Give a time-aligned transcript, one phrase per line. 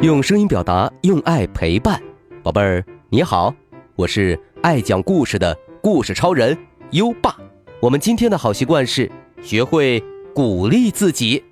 [0.00, 2.00] 用声音表达，用爱陪伴，
[2.40, 3.52] 宝贝儿你好，
[3.96, 6.56] 我是爱讲故事的故事超人
[6.92, 7.36] 优爸。
[7.80, 9.10] 我们今天的好习惯是
[9.42, 10.00] 学会
[10.32, 11.42] 鼓励自己。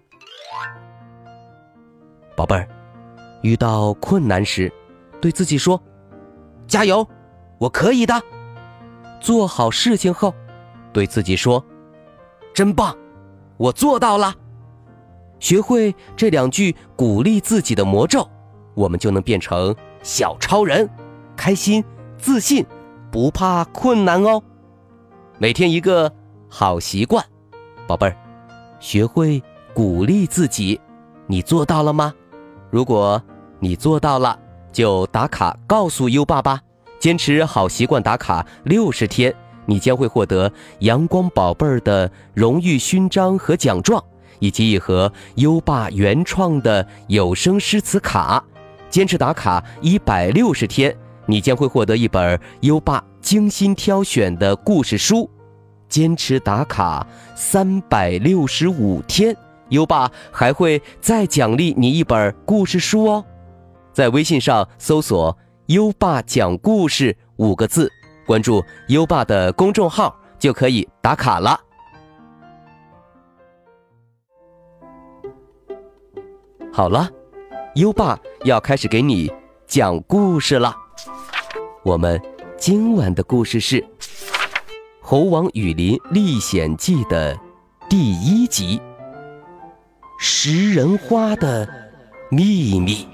[2.37, 2.69] 宝贝儿，
[3.43, 4.73] 遇到困难时，
[5.21, 5.83] 对自己说
[6.69, 7.05] ：“加油，
[7.59, 8.15] 我可以的。”
[9.21, 10.33] 做好事情后，
[10.93, 11.65] 对自己说
[12.55, 12.97] ：“真棒，
[13.57, 14.33] 我做到了。”
[15.41, 18.27] 学会这两句鼓励自己的魔咒，
[18.77, 20.89] 我们就能变成小超人，
[21.35, 21.83] 开心、
[22.19, 22.65] 自信，
[23.11, 24.43] 不怕困难哦。
[25.39, 26.13] 每天一个
[26.47, 27.25] 好习惯，
[27.87, 28.15] 宝贝儿，
[28.79, 30.79] 学会鼓励自己，
[31.27, 32.13] 你做到了吗？
[32.71, 33.21] 如果
[33.59, 34.39] 你做到了，
[34.71, 36.61] 就打卡告诉优爸吧。
[36.99, 44.05] 坚持好习惯打卡六十天，你将会获得阳光宝贝儿的荣誉勋章和奖状。
[44.39, 48.45] 以及一盒优爸原创的有声诗词卡，
[48.89, 55.29] 坚持打卡一百六十天，你将会获得一本优爸精心挑选的故事书；
[55.89, 59.37] 坚持打卡三百六十五天，
[59.71, 63.25] 优爸还会再奖励你一本故事书哦。
[63.93, 67.91] 在微信上搜索“优爸讲故事”五个字，
[68.27, 71.59] 关注优爸的公众号就可以打卡了。
[76.73, 77.09] 好了，
[77.75, 79.31] 优爸要开始给你
[79.67, 80.75] 讲故事了。
[81.83, 82.21] 我们
[82.57, 83.81] 今晚的故事是
[85.01, 87.37] 《猴王雨林历险记》的
[87.91, 88.79] 第一集
[90.21, 91.69] 《食人花的
[92.31, 93.05] 秘密》。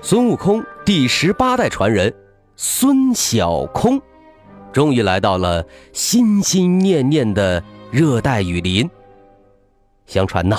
[0.00, 2.14] 孙悟空第十八代传人
[2.60, 4.02] 孙小空，
[4.72, 8.90] 终于来到了心心念念的热带雨林。
[10.06, 10.58] 相传呐，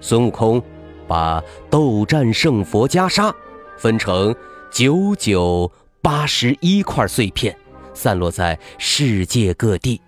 [0.00, 0.62] 孙悟空
[1.06, 3.30] 把斗战胜佛袈裟
[3.76, 4.34] 分成
[4.72, 7.54] 九九八十一块碎片，
[7.92, 10.00] 散落在世界各地。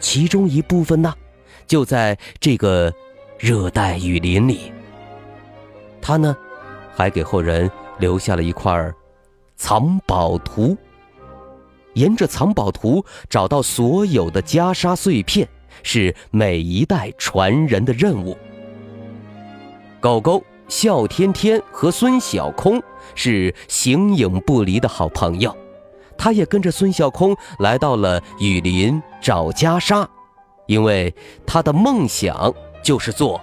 [0.00, 1.14] 其中一部分呢，
[1.66, 2.92] 就在这个
[3.38, 4.70] 热带雨林里。
[6.02, 6.36] 他呢？
[6.94, 8.92] 还给后人留下了一块
[9.56, 10.76] 藏宝图。
[11.94, 15.48] 沿着藏宝图找到所有的袈裟碎片，
[15.82, 18.36] 是每一代传人的任务。
[19.98, 22.80] 狗狗笑天天和孙小空
[23.14, 25.56] 是形影不离的好朋友，
[26.18, 30.06] 他也跟着孙小空来到了雨林找袈裟，
[30.66, 31.12] 因为
[31.46, 33.40] 他的梦想就是做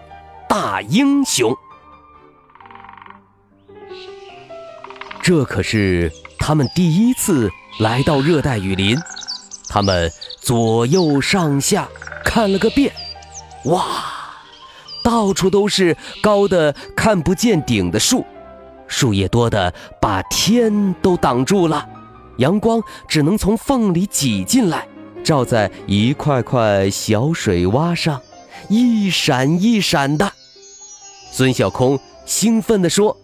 [0.48, 1.52] 大英雄。
[5.24, 9.00] 这可是他们第一次来到热带雨林，
[9.70, 10.12] 他们
[10.42, 11.88] 左右上下
[12.26, 12.92] 看了个遍，
[13.64, 13.86] 哇，
[15.02, 18.26] 到处都是高的看不见顶的树，
[18.86, 21.88] 树叶多的把天都挡住了，
[22.40, 24.86] 阳光只能从缝里挤进来，
[25.24, 28.22] 照在一块块小水洼上，
[28.68, 30.30] 一闪一闪的。
[31.32, 33.18] 孙小空兴奋地说：“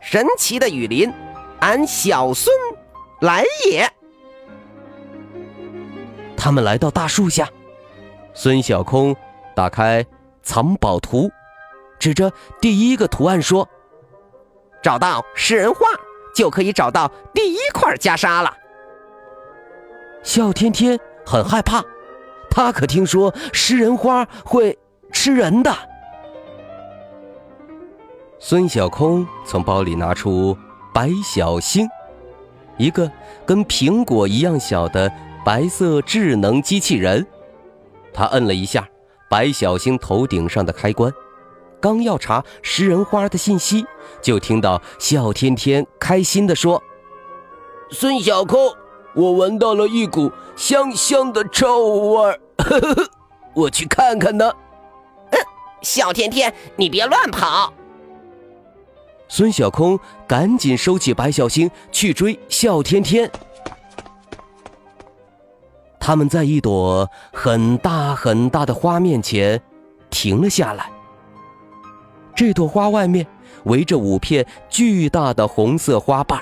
[0.00, 1.12] 神奇的雨林！”
[1.62, 2.52] 俺小孙
[3.20, 3.88] 来也。
[6.36, 7.48] 他们来到大树下，
[8.34, 9.14] 孙小空
[9.54, 10.04] 打开
[10.42, 11.30] 藏宝图，
[12.00, 13.68] 指着第一个图案说
[14.82, 15.86] ：“找到食人花，
[16.34, 18.52] 就可以找到第一块袈裟了。”
[20.24, 21.80] 笑天天很害怕，
[22.50, 24.76] 他可听说食人花会
[25.12, 25.72] 吃人的。
[28.40, 30.58] 孙小空从包里拿出。
[30.92, 31.88] 白小星，
[32.76, 33.10] 一个
[33.46, 35.10] 跟苹果一样小的
[35.44, 37.26] 白色智能机器人。
[38.12, 38.86] 他摁了一下
[39.30, 41.12] 白小星头顶上的开关，
[41.80, 43.86] 刚要查食人花的信息，
[44.20, 46.82] 就听到笑天天开心地说
[47.90, 48.74] ：“孙小空，
[49.14, 52.38] 我闻到了一股香香的臭味儿，
[53.54, 54.52] 我去看看呢。”
[55.80, 57.72] 笑天天，你别乱跑。
[59.34, 63.30] 孙小空赶紧收起白小星，去追笑天天。
[65.98, 69.58] 他们在一朵很大很大的花面前
[70.10, 70.90] 停了下来。
[72.34, 73.26] 这朵花外面
[73.64, 76.38] 围着五片巨大的红色花瓣，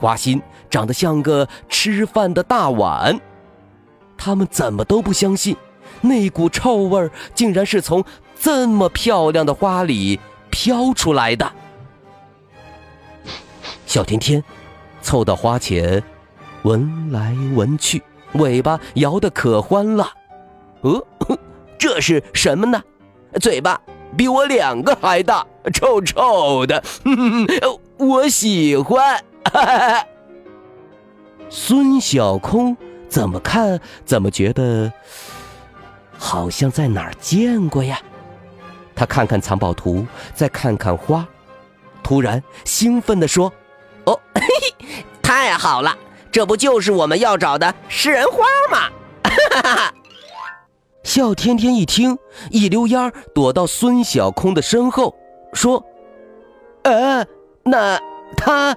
[0.00, 3.20] 花心长得像个吃饭的大碗。
[4.18, 5.56] 他们怎么都不相信，
[6.00, 8.04] 那股臭味竟然是从
[8.36, 10.18] 这么漂亮的花里
[10.50, 11.52] 飘出来的。
[13.96, 14.44] 小天天
[15.00, 16.02] 凑到花前，
[16.64, 18.02] 闻来闻去，
[18.34, 20.12] 尾巴摇得可欢了。
[20.82, 21.06] 呃，
[21.78, 22.82] 这是什么呢？
[23.40, 23.80] 嘴巴
[24.14, 26.84] 比我两个还大，臭臭的，
[27.96, 29.18] 我喜欢。
[31.48, 32.76] 孙小空
[33.08, 34.92] 怎么看怎么觉得
[36.18, 37.98] 好像在哪儿见过呀？
[38.94, 41.26] 他看看藏宝图，再看看花，
[42.02, 43.50] 突然兴奋地说：“，
[44.46, 45.96] 嘿 太好了！
[46.30, 48.88] 这不就是我们要找的食人花吗？”
[49.24, 49.94] 哈哈哈！
[51.02, 52.18] 笑天天一听，
[52.50, 55.14] 一溜烟儿躲到孙小空的身后，
[55.52, 55.84] 说
[56.84, 57.26] ：“呃，
[57.64, 57.98] 那
[58.36, 58.76] 他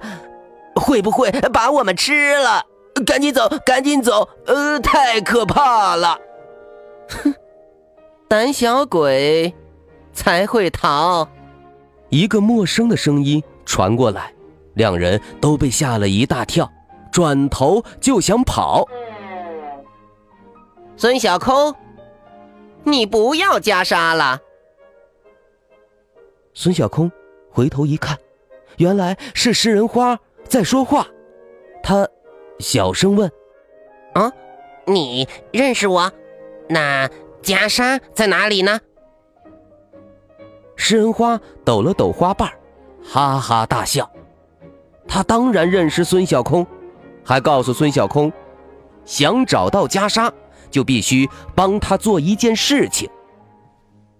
[0.74, 2.64] 会不会把我们吃了？
[3.06, 4.28] 赶紧走，赶紧走！
[4.46, 6.18] 呃，太可怕了！”
[7.22, 7.34] 哼，
[8.28, 9.54] 胆小鬼。
[10.12, 11.26] 才会逃！
[12.08, 14.34] 一个陌生的声音传过来，
[14.80, 16.72] 两人都被吓了一大跳，
[17.12, 18.88] 转头就想跑。
[20.96, 21.74] 孙小空，
[22.82, 24.40] 你不要袈裟了。
[26.54, 27.12] 孙小空
[27.50, 28.18] 回头一看，
[28.78, 31.06] 原来是食人花在说话。
[31.82, 32.08] 他
[32.58, 33.30] 小声问
[34.14, 34.32] ：“啊，
[34.86, 36.10] 你认识我？
[36.70, 37.06] 那
[37.42, 38.80] 袈裟在哪里呢？”
[40.74, 42.50] 食人花抖了抖花瓣，
[43.04, 44.10] 哈哈大笑。
[45.12, 46.64] 他当然认识孙小空，
[47.24, 48.32] 还告诉孙小空，
[49.04, 50.30] 想找到袈裟，
[50.70, 53.10] 就必须帮他做一件事情：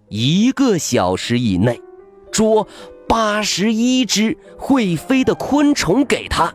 [0.09, 1.81] 一个小时以内
[2.29, 2.67] 捉
[3.07, 6.53] 八十一只会飞的昆虫给他。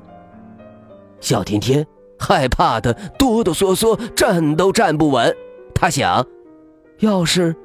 [1.19, 1.87] 小甜甜
[2.19, 5.35] 害怕的哆哆嗦嗦，站都站不稳。
[5.75, 6.27] 他想，
[6.99, 7.57] 要是……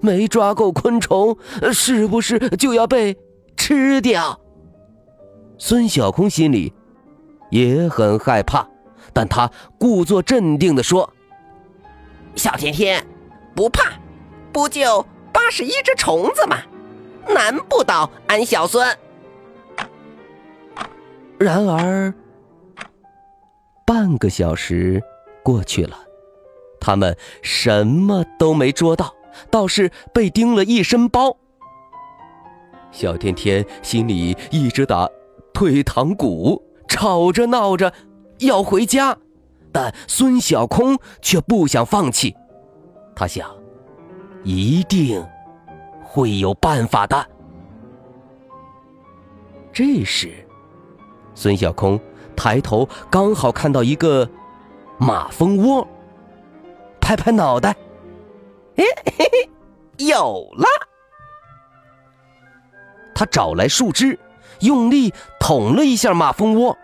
[0.00, 1.36] 没抓够昆虫，
[1.72, 3.16] 是不是就要被
[3.56, 4.40] 吃掉？
[5.62, 6.72] 孙小空心里
[7.50, 8.66] 也很害怕，
[9.12, 9.48] 但他
[9.78, 11.12] 故作镇定地说
[12.34, 13.06] ：“小甜甜，
[13.54, 13.92] 不怕，
[14.52, 16.56] 不就八十一只虫子吗？
[17.28, 18.96] 难不倒俺小孙。”
[21.38, 22.12] 然而，
[23.84, 25.02] 半个小时
[25.42, 25.94] 过去了，
[26.80, 29.14] 他们什么都没捉到。
[29.50, 31.36] 倒是被叮了一身包，
[32.90, 35.08] 小甜甜心里一直打
[35.60, 37.92] 退堂鼓，吵着闹着
[38.38, 39.18] 要回家，
[39.70, 42.34] 但孙小空却不想放弃。
[43.14, 43.46] 他想，
[44.42, 45.22] 一定
[46.02, 47.26] 会有办法的。
[49.70, 50.32] 这时，
[51.34, 52.00] 孙小空
[52.34, 54.26] 抬头刚好看到一个
[54.96, 55.86] 马蜂窝，
[57.02, 57.76] 拍拍脑袋。
[58.76, 58.84] 哎
[59.18, 59.50] 嘿嘿，
[60.06, 60.66] 有了！
[63.14, 64.18] 他找来树枝，
[64.58, 66.76] 用力捅了一下马蜂窝，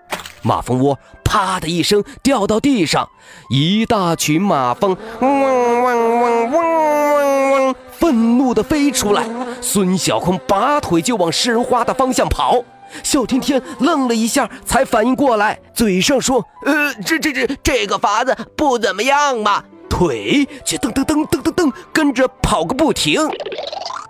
[0.43, 3.09] 马蜂窝啪的一声掉到地上，
[3.51, 9.27] 一大群马蜂嗡嗡嗡嗡嗡嗡，愤怒的飞出来。
[9.61, 12.63] 孙小空拔腿就往食人花的方向跑，
[13.03, 23.21] 小天天愣了一下，才反应过来，嘴上说：“呃，这这这这个法子不怎么样嘛。”腿却噔噔噔噔噔噔跟着跑个不停。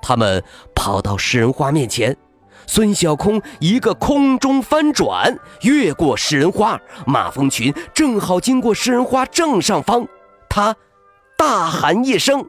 [0.02, 0.42] 他们
[0.74, 2.16] 跑到食人花面前，
[2.66, 10.06] 孙小空一个空中翻转，越过食人花，马蜂群正好经过食人花正上方。
[10.48, 10.74] 他
[11.36, 12.44] 大喊一声：“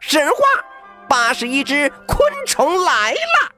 [0.00, 0.36] 食人花，
[1.08, 3.52] 八十一只昆虫来了！”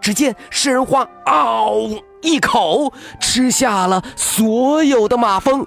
[0.00, 1.88] 只见食人花嗷
[2.20, 5.66] 一口吃下了所有的马蜂。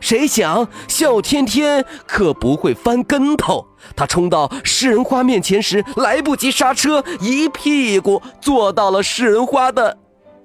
[0.00, 9.98] 谁想笑天天可不会翻跟头，他冲到食人花面前时来不及刹车，一屁股坐到了食人花的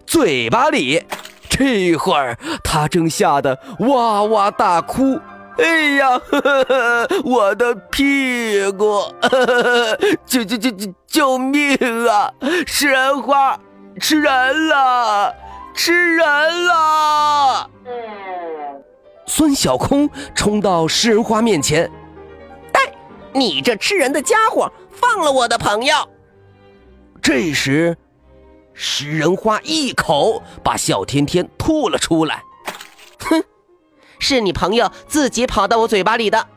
[0.05, 1.03] 嘴巴里。
[1.49, 5.19] 这会儿他正吓得哇哇大哭
[5.59, 9.01] ：“哎呀，呵呵我的屁股！
[9.21, 12.33] 呵呵救救救救救命啊！
[12.65, 13.59] 食人花
[13.99, 15.31] 吃人了，
[15.75, 16.25] 吃人
[16.65, 17.69] 了！”
[19.35, 21.89] 孙小空冲到食人花面前
[22.73, 22.81] ，“哎，
[23.33, 26.07] 你这吃人的家伙，放了我的朋友！”
[27.19, 27.97] 这时，
[28.75, 32.43] 食人花一口把小天天吐了出来
[33.25, 33.43] ，“哼，
[34.19, 36.47] 是你朋友自己跑到我嘴巴里的！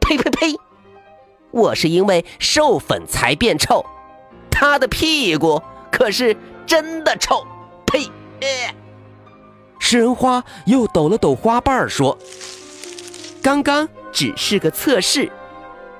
[0.00, 0.56] 呸呸呸！
[1.50, 3.84] 我是因为授粉才变臭，
[4.52, 5.60] 他的屁股
[5.90, 7.44] 可是真的臭！
[7.86, 8.08] 呸！”
[9.90, 12.16] 食人花又抖了抖花瓣，说
[13.42, 15.28] ：“刚刚只是个测试，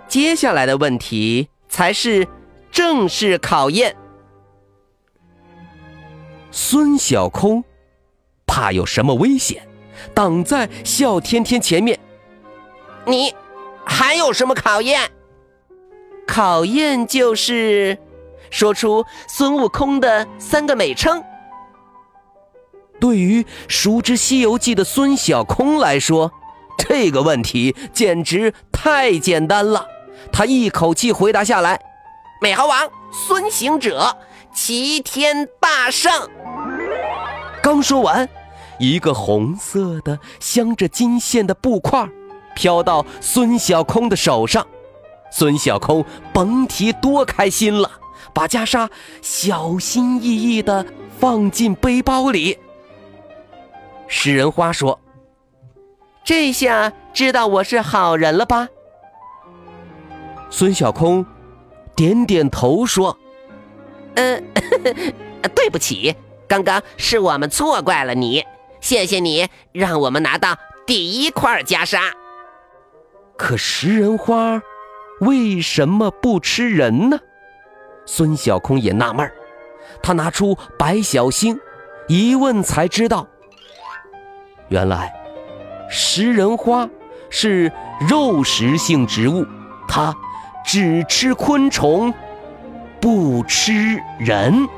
[0.06, 2.28] 接下来的问题才是
[2.70, 3.96] 正式考验。”
[6.52, 7.64] 孙小空
[8.46, 9.66] 怕有什么危险，
[10.14, 11.98] 挡在笑天天前面。
[13.06, 13.34] 你
[13.84, 15.10] 还有什么考验？
[16.28, 17.98] 考验就是
[18.50, 21.20] 说出孙悟空的三个美称。
[23.00, 26.30] 对于熟知《西游记》的孙小空来说，
[26.76, 29.86] 这个问题简直太简单了。
[30.30, 31.80] 他一口气回答下来
[32.40, 34.16] ：“美猴王孙行者，
[34.54, 36.12] 齐天大圣。”
[37.62, 38.28] 刚说完，
[38.78, 42.06] 一个红色的镶着金线的布块
[42.54, 44.66] 飘到孙小空的手上。
[45.32, 47.90] 孙小空甭提多开心了，
[48.34, 48.88] 把袈裟
[49.22, 50.84] 小心翼翼地
[51.18, 52.58] 放进背包里。
[54.12, 55.00] 食人花说
[56.24, 58.68] ：“这下知道我是好人了吧？”
[60.50, 61.24] 孙小空
[61.94, 63.16] 点点头说
[64.16, 64.44] ：“嗯，
[65.54, 66.14] 对不起，
[66.48, 68.44] 刚刚是我们错怪了你。
[68.80, 72.00] 谢谢你让我们拿到第一块袈裟。”
[73.38, 74.60] 可食人花
[75.20, 77.20] 为什么不吃人呢？
[78.06, 79.32] 孙小空也纳闷儿。
[80.02, 81.60] 他拿出白小星，
[82.08, 83.28] 一问才知道。
[84.70, 85.12] 原来，
[85.88, 86.88] 食人花
[87.28, 87.72] 是
[88.08, 89.44] 肉食性植物，
[89.88, 90.14] 它
[90.64, 92.14] 只吃昆虫，
[93.00, 94.68] 不吃人。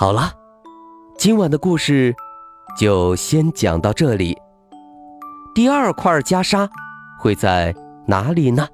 [0.00, 0.30] 好了，
[1.16, 2.14] 今晚的故事
[2.78, 4.38] 就先讲到这里。
[5.56, 6.68] 第二块袈裟
[7.18, 7.74] 会在
[8.06, 8.68] 哪里呢？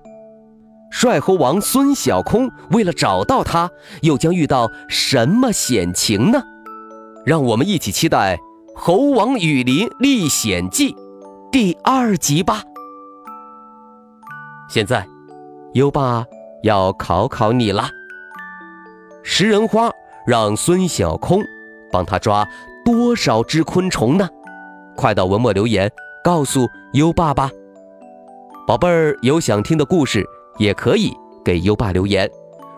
[0.91, 3.71] 帅猴王孙小空为了找到它，
[4.03, 6.43] 又将遇到什么险情呢？
[7.25, 8.37] 让我们一起期待
[8.77, 10.93] 《猴王雨林历险记》
[11.51, 12.63] 第二集吧。
[14.69, 15.09] 现在，
[15.73, 16.23] 优爸
[16.63, 17.89] 要考考你了，
[19.23, 19.91] 食人花。
[20.27, 21.43] 让孙小空
[21.93, 22.47] 帮他抓
[22.85, 24.29] 多少只昆虫呢？
[24.97, 25.91] 快到文末留言
[26.23, 27.51] 告诉优爸吧。
[28.67, 30.25] 宝贝儿有想听的故事，
[30.59, 31.13] 也可以
[31.45, 32.31] 给优爸留言。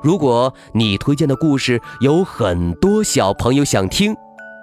[0.03, 4.15] 如果你推荐的故事有很多小朋友想听，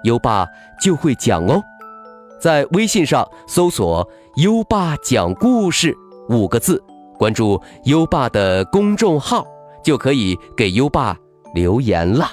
[0.04, 0.46] 优爸
[0.80, 1.62] 就会讲哦。
[2.40, 5.96] 在微信上搜索“优爸讲故事”
[6.28, 6.82] 五个字，
[7.18, 9.46] 关注优爸的公众号，
[9.82, 11.16] 就可以给优爸
[11.54, 12.30] 留言了。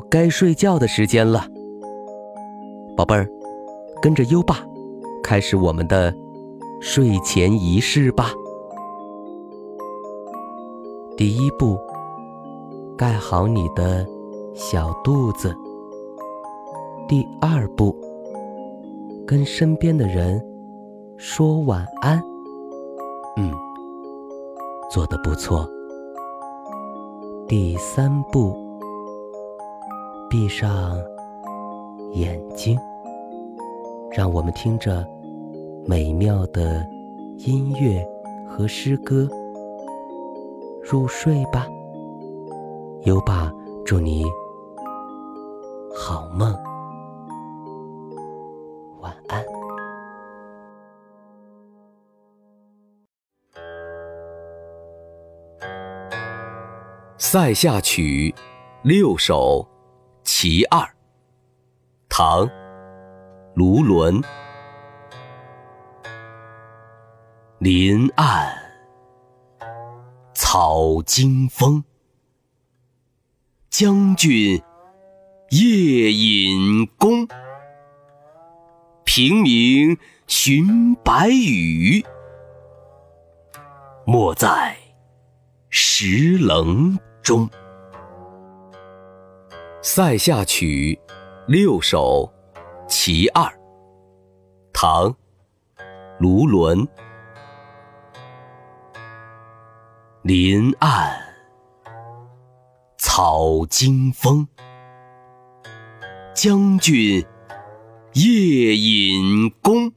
[0.00, 1.44] 该睡觉的时间了，
[2.96, 3.28] 宝贝儿，
[4.00, 4.58] 跟着优爸
[5.22, 6.14] 开始我们的
[6.80, 8.30] 睡前仪式吧。
[11.16, 11.78] 第一步，
[12.96, 14.06] 盖好你的
[14.54, 15.54] 小肚子。
[17.08, 17.94] 第二步，
[19.26, 20.40] 跟身边的人
[21.16, 22.22] 说晚安。
[23.36, 23.52] 嗯，
[24.90, 25.68] 做的不错。
[27.48, 28.61] 第三步。
[30.32, 30.96] 闭上
[32.14, 32.78] 眼睛，
[34.10, 35.06] 让我们听着
[35.86, 36.82] 美妙的
[37.36, 38.02] 音乐
[38.48, 39.28] 和诗歌
[40.82, 41.66] 入睡吧。
[43.02, 43.52] 优爸，
[43.84, 44.24] 祝你
[45.94, 46.50] 好梦，
[49.02, 49.44] 晚安。
[57.18, 58.34] 《塞下曲
[58.82, 59.62] 六首》。
[60.44, 60.84] 其二，
[62.08, 62.44] 唐·
[63.54, 64.20] 卢纶。
[67.60, 68.52] 林暗
[70.34, 71.84] 草惊风，
[73.70, 74.60] 将军
[75.50, 77.24] 夜引弓。
[79.04, 79.96] 平明
[80.26, 82.04] 寻白羽，
[84.04, 84.76] 没在
[85.70, 87.48] 石棱中。
[89.84, 90.96] 《塞下曲
[91.48, 92.32] 六首·
[92.86, 93.42] 其二》
[94.72, 95.10] 唐·
[96.20, 96.86] 卢纶。
[100.22, 101.20] 林暗
[102.96, 104.46] 草惊风，
[106.32, 107.20] 将军
[108.12, 109.92] 夜引弓。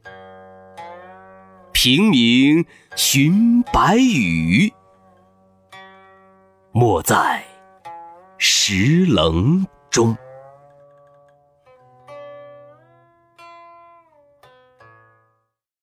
[1.70, 2.66] 平明
[2.96, 4.68] 寻白羽，
[6.72, 7.44] 没在
[8.36, 9.64] 石棱。
[9.96, 10.25] 中。